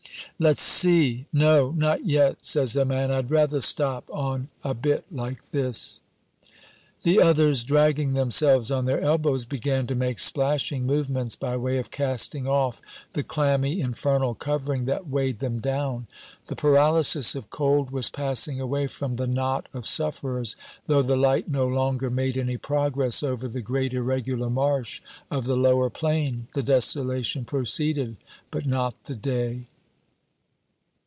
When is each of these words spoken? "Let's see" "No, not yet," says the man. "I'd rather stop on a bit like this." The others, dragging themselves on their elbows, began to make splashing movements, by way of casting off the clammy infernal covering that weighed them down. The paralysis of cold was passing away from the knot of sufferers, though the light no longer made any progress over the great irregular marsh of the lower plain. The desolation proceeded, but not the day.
"Let's 0.39 0.61
see" 0.63 1.25
"No, 1.33 1.69
not 1.73 2.03
yet," 2.03 2.37
says 2.43 2.73
the 2.73 2.83
man. 2.83 3.11
"I'd 3.11 3.29
rather 3.29 3.61
stop 3.61 4.09
on 4.11 4.49
a 4.63 4.73
bit 4.73 5.05
like 5.11 5.51
this." 5.51 6.01
The 7.03 7.21
others, 7.21 7.63
dragging 7.63 8.13
themselves 8.15 8.71
on 8.71 8.85
their 8.85 9.01
elbows, 9.01 9.45
began 9.45 9.85
to 9.85 9.93
make 9.93 10.17
splashing 10.17 10.87
movements, 10.87 11.35
by 11.35 11.57
way 11.57 11.77
of 11.77 11.91
casting 11.91 12.47
off 12.47 12.81
the 13.13 13.21
clammy 13.21 13.81
infernal 13.81 14.33
covering 14.33 14.85
that 14.85 15.07
weighed 15.07 15.39
them 15.39 15.59
down. 15.59 16.07
The 16.47 16.55
paralysis 16.55 17.35
of 17.35 17.51
cold 17.51 17.91
was 17.91 18.09
passing 18.09 18.59
away 18.59 18.87
from 18.87 19.17
the 19.17 19.27
knot 19.27 19.67
of 19.75 19.85
sufferers, 19.87 20.55
though 20.87 21.03
the 21.03 21.15
light 21.17 21.49
no 21.49 21.67
longer 21.67 22.09
made 22.09 22.35
any 22.35 22.57
progress 22.57 23.21
over 23.21 23.47
the 23.47 23.61
great 23.61 23.93
irregular 23.93 24.49
marsh 24.49 25.01
of 25.29 25.45
the 25.45 25.57
lower 25.57 25.91
plain. 25.91 26.47
The 26.55 26.63
desolation 26.63 27.45
proceeded, 27.45 28.15
but 28.49 28.65
not 28.65 29.03
the 29.03 29.15
day. 29.15 29.67